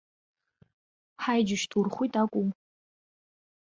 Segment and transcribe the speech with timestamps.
[1.23, 2.47] Ҳаи џьушьҭ, урхәит акәу?